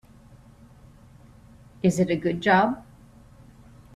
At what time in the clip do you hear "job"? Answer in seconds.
2.41-2.83